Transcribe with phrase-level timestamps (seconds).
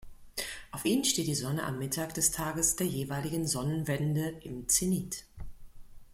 [0.71, 5.25] Auf ihnen steht die Sonne am Mittag des Tages der jeweiligen Sonnenwende im Zenit.